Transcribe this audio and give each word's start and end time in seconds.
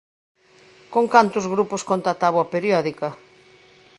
Con 0.93 1.05
cantos 1.13 1.45
grupos 1.53 1.81
conta 1.89 2.09
a 2.11 2.19
táboa 2.23 2.49
periódica? 2.53 3.09